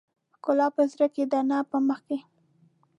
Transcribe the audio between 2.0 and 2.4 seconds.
کې.